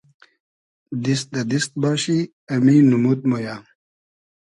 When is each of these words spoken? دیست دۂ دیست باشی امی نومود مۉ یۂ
دیست 1.03 1.27
دۂ 1.33 1.41
دیست 1.51 1.71
باشی 1.81 2.19
امی 2.53 2.77
نومود 2.89 3.19
مۉ 3.29 3.33
یۂ 3.45 3.55